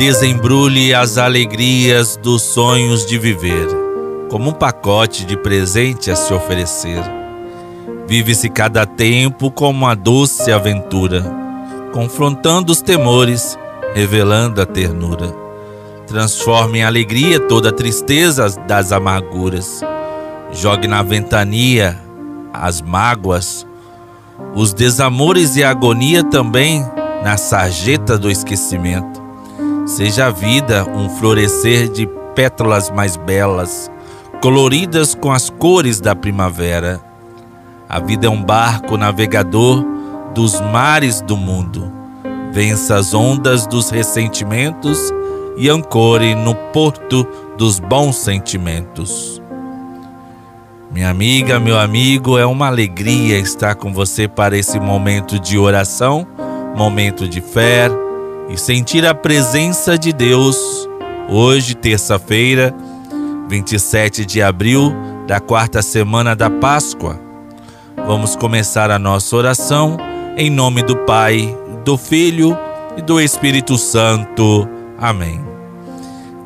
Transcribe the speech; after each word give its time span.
desembrulhe 0.00 0.94
as 0.94 1.18
alegrias 1.18 2.16
dos 2.16 2.40
sonhos 2.40 3.04
de 3.04 3.18
viver, 3.18 3.68
como 4.30 4.48
um 4.48 4.52
pacote 4.54 5.26
de 5.26 5.36
presente 5.36 6.10
a 6.10 6.16
se 6.16 6.32
oferecer. 6.32 7.02
Vive-se 8.08 8.48
cada 8.48 8.86
tempo 8.86 9.50
como 9.50 9.84
uma 9.84 9.94
doce 9.94 10.50
aventura, 10.50 11.22
confrontando 11.92 12.72
os 12.72 12.80
temores, 12.80 13.58
revelando 13.92 14.62
a 14.62 14.64
ternura. 14.64 15.34
Transforme 16.06 16.78
em 16.78 16.82
alegria 16.82 17.38
toda 17.38 17.68
a 17.68 17.72
tristeza 17.72 18.48
das 18.66 18.92
amarguras. 18.92 19.82
Jogue 20.50 20.88
na 20.88 21.02
ventania 21.02 22.00
as 22.54 22.80
mágoas, 22.80 23.66
os 24.54 24.72
desamores 24.72 25.56
e 25.56 25.62
a 25.62 25.68
agonia 25.68 26.24
também 26.24 26.82
na 27.22 27.36
sarjeta 27.36 28.16
do 28.16 28.30
esquecimento. 28.30 29.19
Seja 29.90 30.26
a 30.26 30.30
vida 30.30 30.88
um 30.88 31.10
florescer 31.10 31.88
de 31.88 32.08
pétalas 32.36 32.88
mais 32.90 33.16
belas, 33.16 33.90
coloridas 34.40 35.16
com 35.16 35.32
as 35.32 35.50
cores 35.50 36.00
da 36.00 36.14
primavera. 36.14 37.00
A 37.88 37.98
vida 37.98 38.28
é 38.28 38.30
um 38.30 38.40
barco 38.40 38.96
navegador 38.96 39.84
dos 40.32 40.60
mares 40.60 41.20
do 41.20 41.36
mundo. 41.36 41.92
Vença 42.52 42.94
as 42.94 43.12
ondas 43.12 43.66
dos 43.66 43.90
ressentimentos 43.90 45.12
e 45.56 45.68
ancore 45.68 46.36
no 46.36 46.54
porto 46.54 47.26
dos 47.58 47.80
bons 47.80 48.14
sentimentos. 48.14 49.42
Minha 50.88 51.10
amiga, 51.10 51.58
meu 51.58 51.76
amigo, 51.76 52.38
é 52.38 52.46
uma 52.46 52.68
alegria 52.68 53.40
estar 53.40 53.74
com 53.74 53.92
você 53.92 54.28
para 54.28 54.56
esse 54.56 54.78
momento 54.78 55.36
de 55.36 55.58
oração, 55.58 56.24
momento 56.76 57.26
de 57.26 57.40
fé 57.40 57.90
e 58.50 58.58
sentir 58.58 59.06
a 59.06 59.14
presença 59.14 59.96
de 59.96 60.12
Deus. 60.12 60.58
Hoje, 61.28 61.74
terça-feira, 61.74 62.74
27 63.48 64.26
de 64.26 64.42
abril 64.42 64.92
da 65.26 65.38
quarta 65.38 65.80
semana 65.80 66.34
da 66.34 66.50
Páscoa. 66.50 67.18
Vamos 68.06 68.34
começar 68.34 68.90
a 68.90 68.98
nossa 68.98 69.36
oração 69.36 69.96
em 70.36 70.50
nome 70.50 70.82
do 70.82 70.96
Pai, 70.96 71.56
do 71.84 71.96
Filho 71.96 72.58
e 72.96 73.02
do 73.02 73.20
Espírito 73.20 73.78
Santo. 73.78 74.68
Amém. 74.98 75.40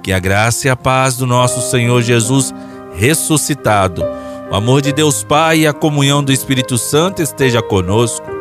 Que 0.03 0.13
a 0.13 0.19
graça 0.19 0.67
e 0.67 0.71
a 0.71 0.77
paz 0.77 1.17
do 1.17 1.27
nosso 1.27 1.63
Senhor 1.71 2.03
Jesus 2.03 2.55
ressuscitado 2.95 4.05
o 4.51 4.55
amor 4.55 4.83
de 4.83 4.93
Deus 4.93 5.25
Pai 5.25 5.61
e 5.61 5.67
a 5.67 5.73
comunhão 5.73 6.23
do 6.23 6.31
Espírito 6.31 6.77
Santo 6.77 7.23
esteja 7.23 7.63
conosco. 7.63 8.34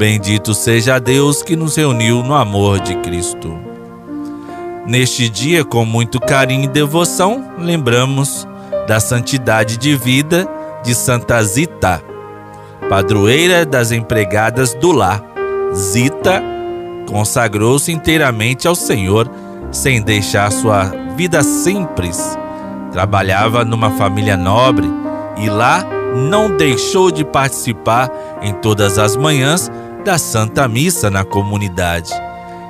Bendito 0.00 0.54
seja 0.54 0.98
Deus 0.98 1.42
que 1.42 1.54
nos 1.54 1.76
reuniu 1.76 2.22
no 2.22 2.32
amor 2.32 2.80
de 2.80 2.94
Cristo. 3.00 3.54
Neste 4.86 5.28
dia, 5.28 5.62
com 5.62 5.84
muito 5.84 6.18
carinho 6.18 6.64
e 6.64 6.68
devoção, 6.68 7.52
lembramos 7.58 8.48
da 8.88 8.98
santidade 8.98 9.76
de 9.76 9.94
vida 9.94 10.48
de 10.82 10.94
Santa 10.94 11.42
Zita, 11.44 12.02
padroeira 12.88 13.66
das 13.66 13.92
empregadas 13.92 14.72
do 14.72 14.90
lar. 14.90 15.22
Zita 15.74 16.42
consagrou-se 17.06 17.92
inteiramente 17.92 18.66
ao 18.66 18.74
Senhor 18.74 19.30
sem 19.70 20.00
deixar 20.00 20.50
sua 20.50 20.84
vida 21.14 21.42
simples. 21.42 22.38
Trabalhava 22.90 23.66
numa 23.66 23.90
família 23.90 24.38
nobre 24.38 24.90
e 25.36 25.50
lá 25.50 25.84
não 26.16 26.56
deixou 26.56 27.10
de 27.10 27.22
participar 27.22 28.10
em 28.40 28.54
todas 28.54 28.98
as 28.98 29.14
manhãs 29.14 29.70
da 30.00 30.18
Santa 30.18 30.66
Missa 30.66 31.10
na 31.10 31.24
comunidade. 31.24 32.12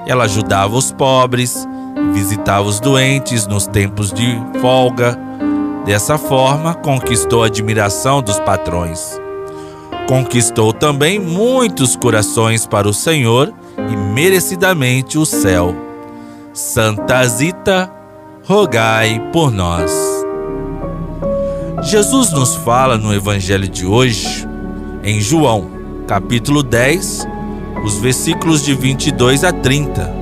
Ela 0.07 0.25
ajudava 0.25 0.77
os 0.77 0.93
pobres, 0.93 1.67
visitava 2.13 2.67
os 2.67 2.81
doentes 2.81 3.47
nos 3.47 3.67
tempos 3.67 4.13
de 4.13 4.39
folga. 4.61 5.19
Dessa 5.85 6.19
forma, 6.19 6.75
conquistou 6.75 7.43
a 7.43 7.47
admiração 7.47 8.21
dos 8.23 8.39
patrões. 8.41 9.19
Conquistou 10.07 10.73
também 10.73 11.19
muitos 11.19 11.97
corações 11.97 12.67
para 12.67 12.89
o 12.89 12.93
Senhor 12.93 13.53
e 13.79 13.97
merecidamente 13.97 15.17
o 15.17 15.25
céu. 15.25 15.75
Santa 16.53 17.25
Zita, 17.27 17.91
rogai 18.45 19.21
por 19.33 19.53
nós. 19.53 19.93
Jesus 21.83 22.33
nos 22.33 22.57
fala 22.57 22.99
no 22.99 23.15
Evangelho 23.15 23.69
de 23.69 23.87
hoje, 23.87 24.47
em 25.03 25.21
João, 25.21 25.80
capítulo 26.11 26.65
10, 26.65 27.25
os 27.85 27.99
versículos 27.99 28.65
de 28.65 28.75
22 28.75 29.45
a 29.45 29.53
30. 29.53 30.13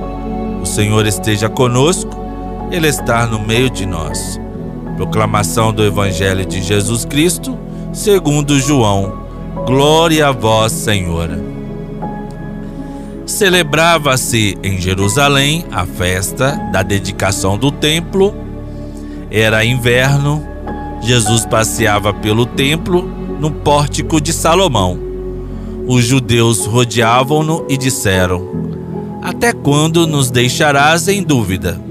O 0.61 0.65
Senhor 0.67 1.07
esteja 1.07 1.49
conosco, 1.49 2.11
Ele 2.69 2.87
está 2.87 3.25
no 3.25 3.39
meio 3.39 3.71
de 3.71 3.87
nós. 3.87 4.39
Proclamação 4.97 5.73
do 5.73 5.83
Evangelho 5.83 6.45
de 6.45 6.61
Jesus 6.61 7.05
Cristo, 7.05 7.57
segundo 7.91 8.59
João. 8.59 9.23
Glória 9.65 10.27
a 10.27 10.31
vós, 10.31 10.73
Senhor. 10.73 11.27
Celebrava-se 13.25 14.59
em 14.61 14.79
Jerusalém 14.79 15.65
a 15.71 15.87
festa 15.87 16.51
da 16.71 16.83
dedicação 16.83 17.57
do 17.57 17.71
templo. 17.71 18.35
Era 19.31 19.65
inverno 19.65 20.45
Jesus 21.01 21.47
passeava 21.47 22.13
pelo 22.13 22.45
templo 22.45 23.01
no 23.39 23.49
pórtico 23.49 24.21
de 24.21 24.31
Salomão. 24.31 25.08
Os 25.91 26.05
judeus 26.05 26.67
rodeavam-no 26.67 27.65
e 27.67 27.75
disseram: 27.75 28.47
Até 29.23 29.51
quando 29.51 30.05
nos 30.05 30.29
deixarás 30.29 31.07
em 31.07 31.23
dúvida? 31.23 31.81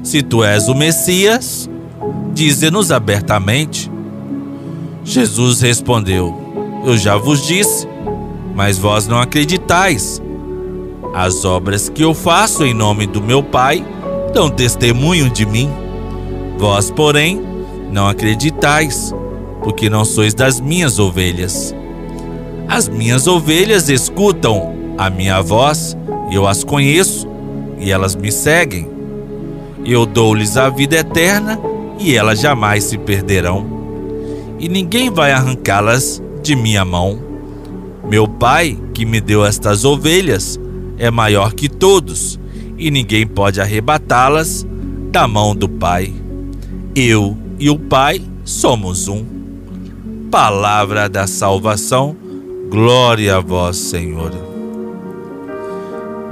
Se 0.00 0.22
tu 0.22 0.44
és 0.44 0.68
o 0.68 0.76
Messias, 0.76 1.68
dize-nos 2.32 2.92
abertamente. 2.92 3.90
Jesus 5.02 5.60
respondeu: 5.60 6.32
Eu 6.86 6.96
já 6.96 7.16
vos 7.16 7.44
disse, 7.44 7.88
mas 8.54 8.78
vós 8.78 9.08
não 9.08 9.18
acreditais. 9.18 10.22
As 11.12 11.44
obras 11.44 11.88
que 11.88 12.04
eu 12.04 12.14
faço 12.14 12.64
em 12.64 12.72
nome 12.72 13.08
do 13.08 13.20
meu 13.20 13.42
Pai 13.42 13.84
dão 14.32 14.48
testemunho 14.48 15.28
de 15.28 15.44
mim. 15.44 15.68
Vós, 16.58 16.92
porém, 16.92 17.42
não 17.90 18.06
acreditais, 18.06 19.12
porque 19.64 19.90
não 19.90 20.04
sois 20.04 20.32
das 20.32 20.60
minhas 20.60 21.00
ovelhas. 21.00 21.74
As 22.72 22.88
minhas 22.88 23.26
ovelhas 23.26 23.90
escutam 23.90 24.94
a 24.96 25.10
minha 25.10 25.42
voz, 25.42 25.94
eu 26.30 26.46
as 26.48 26.64
conheço 26.64 27.28
e 27.78 27.92
elas 27.92 28.16
me 28.16 28.32
seguem. 28.32 28.88
Eu 29.84 30.06
dou-lhes 30.06 30.56
a 30.56 30.70
vida 30.70 30.96
eterna 30.96 31.60
e 32.00 32.16
elas 32.16 32.40
jamais 32.40 32.84
se 32.84 32.96
perderão, 32.96 33.66
e 34.58 34.70
ninguém 34.70 35.10
vai 35.10 35.32
arrancá-las 35.32 36.22
de 36.42 36.56
minha 36.56 36.82
mão. 36.82 37.18
Meu 38.08 38.26
Pai, 38.26 38.78
que 38.94 39.04
me 39.04 39.20
deu 39.20 39.44
estas 39.44 39.84
ovelhas, 39.84 40.58
é 40.96 41.10
maior 41.10 41.52
que 41.52 41.68
todos, 41.68 42.40
e 42.78 42.90
ninguém 42.90 43.26
pode 43.26 43.60
arrebatá-las 43.60 44.66
da 45.10 45.28
mão 45.28 45.54
do 45.54 45.68
Pai. 45.68 46.10
Eu 46.96 47.36
e 47.58 47.68
o 47.68 47.78
Pai 47.78 48.22
somos 48.46 49.08
um. 49.08 49.26
Palavra 50.30 51.06
da 51.06 51.26
salvação, 51.26 52.21
glória 52.72 53.36
a 53.36 53.40
vós, 53.40 53.76
Senhor. 53.76 54.32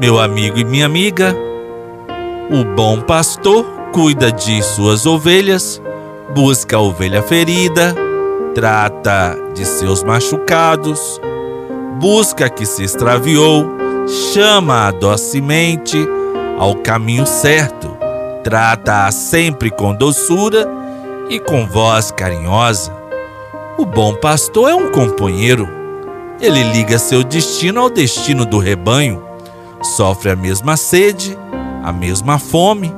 Meu 0.01 0.19
amigo 0.19 0.59
e 0.59 0.65
minha 0.65 0.87
amiga, 0.87 1.37
o 2.51 2.65
bom 2.75 3.03
pastor 3.03 3.63
cuida 3.93 4.33
de 4.33 4.63
suas 4.63 5.05
ovelhas, 5.05 5.83
busca 6.35 6.79
a 6.79 6.81
ovelha 6.81 7.23
ferida, 7.23 7.95
trata 8.55 9.37
de 9.55 9.67
seus 9.67 10.03
machucados, 10.03 11.21
busca 12.01 12.49
que 12.49 12.65
se 12.65 12.85
extraviou, 12.85 13.67
chama-a 14.33 14.93
docemente 14.93 15.99
ao 16.59 16.75
caminho 16.77 17.27
certo, 17.27 17.95
trata-a 18.43 19.13
sempre 19.13 19.71
com 19.71 19.95
doçura 19.95 20.67
e 21.29 21.39
com 21.39 21.67
voz 21.67 22.11
carinhosa. 22.11 22.97
O 23.77 23.85
bom 23.85 24.15
pastor 24.15 24.71
é 24.71 24.75
um 24.75 24.91
companheiro. 24.91 25.80
Ele 26.41 26.63
liga 26.63 26.99
seu 26.99 27.23
destino 27.23 27.81
ao 27.81 27.91
destino 27.91 28.47
do 28.47 28.59
rebanho, 28.59 29.23
sofre 29.97 30.31
a 30.31 30.37
mesma 30.37 30.77
sede, 30.77 31.37
a 31.83 31.93
mesma 31.93 32.39
fome, 32.39 32.93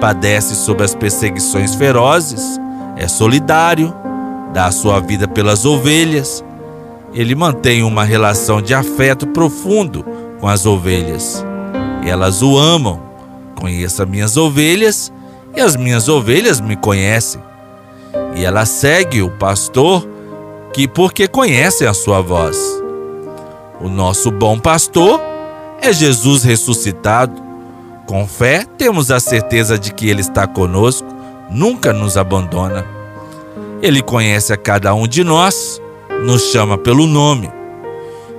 padece 0.00 0.54
sob 0.54 0.82
as 0.82 0.94
perseguições 0.94 1.74
ferozes, 1.74 2.58
é 2.96 3.06
solidário, 3.06 3.94
dá 4.52 4.66
a 4.66 4.72
sua 4.72 4.98
vida 5.00 5.28
pelas 5.28 5.64
ovelhas. 5.64 6.44
Ele 7.14 7.34
mantém 7.34 7.82
uma 7.82 8.04
relação 8.04 8.60
de 8.60 8.74
afeto 8.74 9.26
profundo 9.28 10.04
com 10.40 10.48
as 10.48 10.66
ovelhas. 10.66 11.44
Elas 12.04 12.42
o 12.42 12.58
amam. 12.58 13.00
Conheça 13.54 14.04
minhas 14.04 14.36
ovelhas 14.36 15.12
e 15.54 15.60
as 15.60 15.74
minhas 15.76 16.08
ovelhas 16.08 16.60
me 16.60 16.76
conhecem 16.76 17.40
e 18.34 18.44
ela 18.44 18.64
segue 18.64 19.22
o 19.22 19.30
pastor 19.30 20.06
que 20.72 20.86
porque 20.86 21.26
conhece 21.26 21.86
a 21.86 21.92
sua 21.92 22.20
voz. 22.20 22.56
O 23.80 23.88
nosso 23.88 24.30
bom 24.30 24.58
pastor 24.58 25.20
é 25.80 25.92
Jesus 25.92 26.42
ressuscitado. 26.42 27.40
Com 28.06 28.26
fé, 28.26 28.64
temos 28.76 29.10
a 29.10 29.20
certeza 29.20 29.78
de 29.78 29.92
que 29.92 30.08
Ele 30.08 30.20
está 30.20 30.46
conosco, 30.46 31.06
nunca 31.50 31.92
nos 31.92 32.16
abandona. 32.16 32.84
Ele 33.80 34.02
conhece 34.02 34.52
a 34.52 34.56
cada 34.56 34.92
um 34.94 35.06
de 35.06 35.22
nós, 35.22 35.80
nos 36.24 36.50
chama 36.50 36.76
pelo 36.76 37.06
nome. 37.06 37.50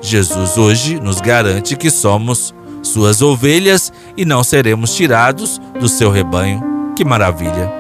Jesus 0.02 0.58
hoje 0.58 1.00
nos 1.00 1.22
garante 1.22 1.76
que 1.76 1.90
somos 1.90 2.54
suas 2.82 3.22
ovelhas 3.22 3.94
e 4.18 4.26
não 4.26 4.44
seremos 4.44 4.96
tirados 4.96 5.62
do 5.80 5.88
seu 5.88 6.12
rebanho. 6.12 6.94
Que 6.96 7.06
maravilha! 7.06 7.72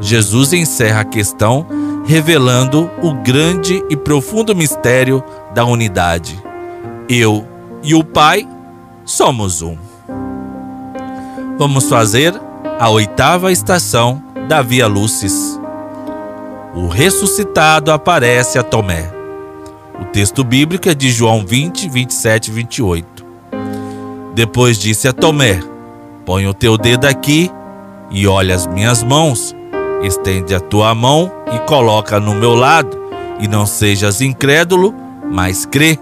Jesus 0.00 0.52
encerra 0.52 1.00
a 1.00 1.04
questão 1.04 1.66
revelando 2.04 2.90
o 3.02 3.14
grande 3.14 3.82
e 3.88 3.96
profundo 3.96 4.54
mistério 4.54 5.22
da 5.54 5.64
unidade. 5.64 6.51
Eu 7.08 7.46
e 7.82 7.94
o 7.94 8.04
Pai 8.04 8.48
somos 9.04 9.60
um. 9.60 9.76
Vamos 11.58 11.88
fazer 11.88 12.34
a 12.78 12.88
oitava 12.88 13.52
estação 13.52 14.22
da 14.48 14.62
Via 14.62 14.86
Lucis. 14.86 15.60
O 16.74 16.86
ressuscitado 16.86 17.92
aparece 17.92 18.58
a 18.58 18.62
Tomé. 18.62 19.10
O 20.00 20.04
texto 20.06 20.42
bíblico 20.42 20.88
é 20.88 20.94
de 20.94 21.10
João 21.10 21.44
20, 21.44 21.88
27 21.88 22.48
e 22.48 22.50
28. 22.50 23.26
Depois 24.34 24.78
disse 24.78 25.06
a 25.06 25.12
Tomé: 25.12 25.60
Põe 26.24 26.46
o 26.46 26.54
teu 26.54 26.78
dedo 26.78 27.06
aqui 27.06 27.50
e 28.10 28.26
olha 28.26 28.54
as 28.54 28.66
minhas 28.66 29.02
mãos. 29.02 29.54
Estende 30.02 30.54
a 30.54 30.60
tua 30.60 30.94
mão 30.94 31.30
e 31.52 31.58
coloca 31.60 32.18
no 32.18 32.34
meu 32.34 32.54
lado, 32.54 32.98
e 33.38 33.46
não 33.46 33.66
sejas 33.66 34.20
incrédulo, 34.20 34.94
mas 35.30 35.66
crê. 35.66 35.98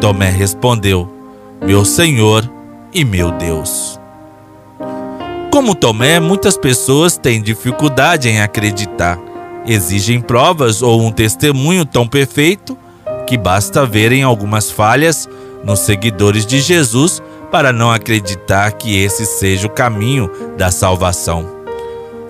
Tomé 0.00 0.30
respondeu: 0.30 1.08
Meu 1.64 1.84
Senhor 1.84 2.48
e 2.92 3.04
meu 3.04 3.30
Deus. 3.32 4.00
Como 5.50 5.74
Tomé, 5.74 6.18
muitas 6.18 6.56
pessoas 6.56 7.16
têm 7.16 7.42
dificuldade 7.42 8.28
em 8.28 8.40
acreditar. 8.40 9.18
Exigem 9.66 10.20
provas 10.20 10.82
ou 10.82 11.02
um 11.02 11.12
testemunho 11.12 11.84
tão 11.84 12.08
perfeito 12.08 12.76
que 13.26 13.36
basta 13.36 13.86
verem 13.86 14.22
algumas 14.22 14.70
falhas 14.70 15.28
nos 15.62 15.80
seguidores 15.80 16.46
de 16.46 16.60
Jesus 16.60 17.22
para 17.50 17.72
não 17.72 17.90
acreditar 17.90 18.72
que 18.72 18.98
esse 18.98 19.26
seja 19.26 19.66
o 19.66 19.70
caminho 19.70 20.30
da 20.56 20.70
salvação. 20.70 21.46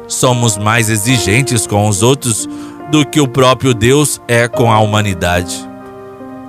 Somos 0.09 0.59
mais 0.59 0.91
exigentes 0.91 1.67
com 1.67 1.89
os 1.89 2.03
outros 2.03 2.49
do 2.91 3.07
que 3.07 3.21
o 3.21 3.29
próprio 3.29 3.73
Deus 3.73 4.21
é 4.29 4.47
com 4.49 4.71
a 4.71 4.81
humanidade. 4.81 5.72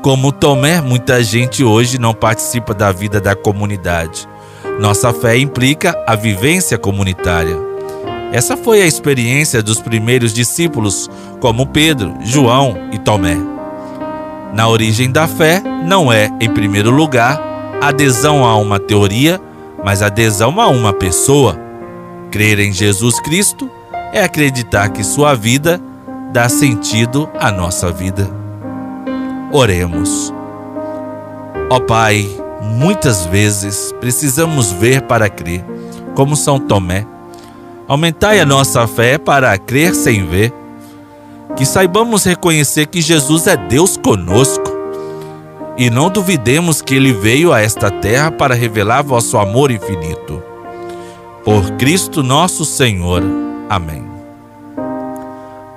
Como 0.04 0.34
Tomé, 0.34 0.82
muita 0.82 1.24
gente 1.24 1.64
hoje 1.64 1.98
não 1.98 2.14
participa 2.14 2.74
da 2.74 2.92
vida 2.92 3.22
da 3.22 3.38
comunidade. 3.38 4.28
Nossa 4.78 5.14
fé 5.14 5.38
implica 5.38 5.98
a 6.06 6.14
vivência 6.14 6.78
comunitária. 6.78 7.56
Essa 8.34 8.58
foi 8.58 8.82
a 8.82 8.86
experiência 8.86 9.64
dos 9.64 9.80
primeiros 9.80 10.34
discípulos, 10.34 11.10
como 11.40 11.66
Pedro, 11.66 12.16
João 12.20 12.90
e 12.92 13.00
Tomé. 13.00 13.38
Na 14.54 14.68
origem 14.68 15.10
da 15.10 15.26
fé, 15.26 15.62
não 15.62 16.12
é, 16.12 16.30
em 16.42 16.50
primeiro 16.50 16.92
lugar, 16.92 17.42
adesão 17.82 18.44
a 18.44 18.58
uma 18.58 18.82
teoria, 18.82 19.40
mas 19.86 20.02
adesão 20.02 20.60
a 20.60 20.68
uma 20.68 20.92
pessoa. 20.92 21.58
Crer 22.30 22.60
em 22.60 22.74
Jesus 22.74 23.22
Cristo 23.22 23.72
é 24.12 24.22
acreditar 24.22 24.90
que 24.90 25.02
sua 25.02 25.34
vida 25.34 25.80
dá 26.34 26.50
sentido 26.50 27.30
à 27.40 27.50
nossa 27.50 27.90
vida. 27.90 28.43
Oremos. 29.54 30.34
Ó 31.70 31.80
Pai, 31.80 32.28
Muitas 32.64 33.26
vezes 33.26 33.94
precisamos 34.00 34.72
ver 34.72 35.02
para 35.02 35.30
crer, 35.30 35.64
como 36.16 36.36
São 36.36 36.58
Tomé. 36.58 37.06
Aumentai 37.88 38.40
a 38.40 38.46
nossa 38.46 38.88
fé 38.88 39.18
para 39.18 39.58
crer 39.58 39.94
sem 39.94 40.26
ver. 40.26 40.54
Que 41.56 41.66
saibamos 41.66 42.24
reconhecer 42.24 42.88
que 42.88 43.02
Jesus 43.02 43.48
é 43.48 43.58
Deus 43.58 43.98
conosco. 43.98 44.72
E 45.78 45.90
não 45.90 46.10
duvidemos 46.10 46.82
que 46.82 46.96
ele 46.96 47.12
veio 47.12 47.52
a 47.52 47.62
esta 47.62 47.92
terra 47.92 48.32
para 48.32 48.56
revelar 48.56 49.04
vosso 49.04 49.38
amor 49.38 49.70
infinito. 49.70 50.42
Por 51.44 51.72
Cristo 51.72 52.24
nosso 52.24 52.64
Senhor. 52.64 53.22
Amém. 53.70 54.04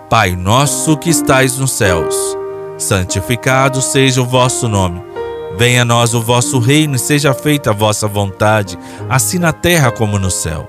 Pai 0.09 0.37
nosso 0.37 0.97
que 0.97 1.11
estais 1.11 1.59
nos 1.59 1.73
céus, 1.73 2.17
santificado 2.79 3.81
seja 3.81 4.21
o 4.21 4.27
vosso 4.27 4.69
nome. 4.69 5.03
Venha 5.57 5.83
a 5.83 5.85
nós 5.85 6.13
o 6.15 6.21
vosso 6.21 6.59
reino 6.59 6.97
e 6.97 6.99
seja 6.99 7.33
feita 7.33 7.71
a 7.71 7.73
vossa 7.73 8.07
vontade, 8.07 8.79
assim 9.09 9.39
na 9.39 9.53
terra 9.53 9.91
como 9.91 10.19
no 10.19 10.31
céu. 10.31 10.67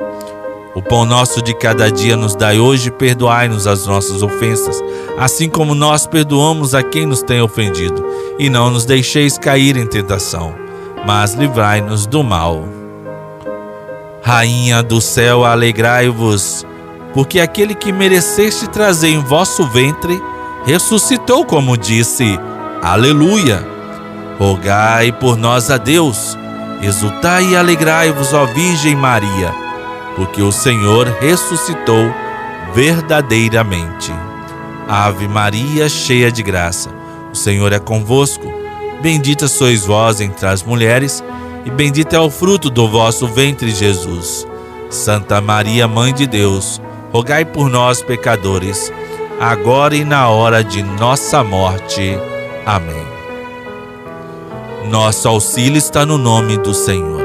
O 0.74 0.82
pão 0.82 1.06
nosso 1.06 1.42
de 1.42 1.54
cada 1.56 1.92
dia 1.92 2.16
nos 2.16 2.36
dai 2.36 2.60
hoje, 2.60 2.92
perdoai-nos 2.92 3.66
as 3.66 3.86
nossas 3.88 4.22
ofensas, 4.22 4.82
assim 5.18 5.50
como 5.50 5.74
nós 5.74 6.06
perdoamos 6.06 6.76
a 6.76 6.84
quem 6.84 7.06
nos 7.06 7.24
tem 7.24 7.42
ofendido, 7.42 8.06
e 8.38 8.50
não 8.50 8.70
nos 8.70 8.86
deixeis 8.86 9.38
cair 9.38 9.76
em 9.76 9.88
tentação, 9.88 10.54
mas 11.06 11.34
livrai-nos 11.34 12.06
do 12.06 12.24
mal. 12.24 12.64
Rainha 14.22 14.84
do 14.84 15.02
céu, 15.02 15.44
alegrai-vos, 15.44 16.66
porque 17.12 17.40
aquele 17.40 17.74
que 17.74 17.92
mereceste 17.92 18.68
trazer 18.70 19.10
em 19.10 19.20
vosso 19.20 19.66
ventre 19.68 20.22
ressuscitou, 20.68 21.46
como 21.46 21.78
disse. 21.78 22.38
Aleluia! 22.84 23.66
Rogai 24.38 25.14
por 25.14 25.38
nós 25.38 25.72
a 25.72 25.78
Deus, 25.78 26.38
exultai 26.82 27.46
e 27.46 27.56
alegrai-vos, 27.56 28.34
ó 28.34 28.46
Virgem 28.46 28.96
Maria, 28.96 29.52
porque 30.16 30.42
o 30.42 30.52
Senhor 30.52 31.08
ressuscitou 31.22 32.14
verdadeiramente. 32.76 34.14
Ave 34.88 35.28
Maria, 35.28 35.88
cheia 35.88 36.30
de 36.30 36.44
graça, 36.44 36.90
o 37.32 37.36
Senhor 37.36 37.72
é 37.72 37.80
convosco. 37.80 38.54
Bendita 39.02 39.48
sois 39.48 39.86
vós 39.86 40.20
entre 40.20 40.46
as 40.46 40.62
mulheres, 40.64 41.24
e 41.66 41.72
bendito 41.72 42.14
é 42.14 42.20
o 42.20 42.30
fruto 42.30 42.70
do 42.70 42.90
vosso 42.90 43.26
ventre, 43.26 43.72
Jesus. 43.72 44.46
Santa 44.90 45.40
Maria, 45.40 45.88
Mãe 45.88 46.14
de 46.14 46.28
Deus, 46.28 46.82
rogai 47.12 47.46
por 47.46 47.70
nós, 47.70 48.02
pecadores, 48.02 48.92
agora 49.40 49.96
e 49.96 50.04
na 50.04 50.30
hora 50.30 50.64
de 50.64 50.82
nossa 50.82 51.44
morte. 51.44 52.18
Amém. 52.66 53.06
Nosso 54.90 55.28
auxílio 55.28 55.78
está 55.78 56.06
no 56.06 56.18
nome 56.18 56.58
do 56.58 56.74
Senhor. 56.74 57.22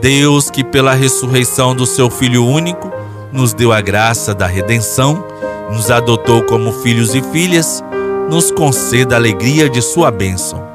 Deus, 0.00 0.50
que 0.50 0.64
pela 0.64 0.94
ressurreição 0.94 1.74
do 1.74 1.86
seu 1.86 2.10
Filho 2.10 2.44
único 2.44 2.90
nos 3.32 3.52
deu 3.52 3.72
a 3.72 3.80
graça 3.80 4.34
da 4.34 4.46
redenção, 4.46 5.24
nos 5.70 5.90
adotou 5.90 6.42
como 6.42 6.72
filhos 6.72 7.14
e 7.14 7.22
filhas, 7.22 7.82
nos 8.30 8.50
conceda 8.50 9.14
a 9.14 9.18
alegria 9.18 9.68
de 9.68 9.82
sua 9.82 10.10
bênção. 10.10 10.66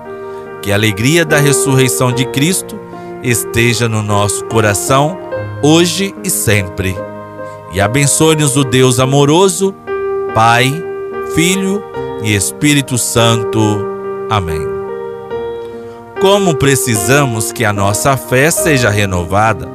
Que 0.62 0.71
a 0.71 0.75
alegria 0.75 1.25
da 1.25 1.38
ressurreição 1.38 2.12
de 2.12 2.25
Cristo 2.25 2.79
esteja 3.21 3.89
no 3.89 4.01
nosso 4.01 4.45
coração, 4.45 5.17
hoje 5.62 6.13
e 6.24 6.29
sempre. 6.29 6.95
E 7.74 7.81
abençoe-nos 7.81 8.55
o 8.55 8.63
Deus 8.63 9.00
amoroso, 9.00 9.74
Pai, 10.33 10.73
Filho 11.35 11.83
e 12.23 12.33
Espírito 12.33 12.97
Santo. 12.97 13.59
Amém. 14.31 14.61
Como 16.19 16.55
precisamos 16.55 17.51
que 17.51 17.63
a 17.63 17.71
nossa 17.71 18.17
fé 18.17 18.49
seja 18.49 18.89
renovada 18.89 19.69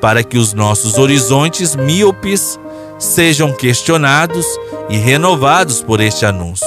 para 0.00 0.24
que 0.24 0.38
os 0.38 0.54
nossos 0.54 0.96
horizontes 0.96 1.76
míopes 1.76 2.58
sejam 2.98 3.52
questionados 3.52 4.46
e 4.88 4.96
renovados 4.96 5.82
por 5.82 6.00
este 6.00 6.24
anúncio. 6.24 6.66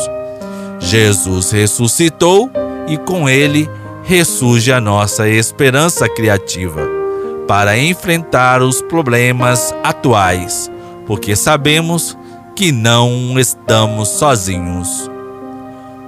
Jesus 0.79 1.49
ressuscitou 1.49 2.51
e 2.87 2.95
com 2.95 3.27
ele 3.27 3.67
ressurge 4.03 4.71
a 4.71 4.79
nossa 4.79 5.27
esperança 5.27 6.07
criativa 6.07 6.87
para 7.47 7.75
enfrentar 7.75 8.61
os 8.61 8.83
problemas 8.83 9.73
atuais, 9.83 10.71
porque 11.07 11.35
sabemos 11.35 12.15
que 12.55 12.71
não 12.71 13.39
estamos 13.39 14.09
sozinhos. 14.09 15.09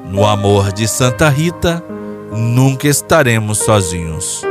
No 0.09 0.25
amor 0.25 0.71
de 0.71 0.88
Santa 0.88 1.29
Rita, 1.29 1.83
nunca 2.31 2.88
estaremos 2.88 3.59
sozinhos. 3.59 4.43